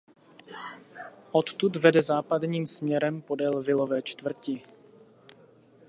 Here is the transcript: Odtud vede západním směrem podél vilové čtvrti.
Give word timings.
Odtud 1.31 1.75
vede 1.75 2.01
západním 2.01 2.67
směrem 2.67 3.21
podél 3.21 3.61
vilové 3.63 4.01
čtvrti. 4.01 4.63